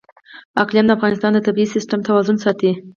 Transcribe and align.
اقلیم 0.63 0.85
د 0.87 0.91
افغانستان 0.97 1.31
د 1.33 1.39
طبعي 1.47 1.65
سیسټم 1.75 1.99
توازن 2.07 2.37
ساتي. 2.43 2.71